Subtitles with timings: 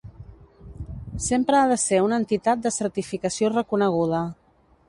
[1.25, 4.25] Sempre ha de ser una entitat de certificació reconeguda.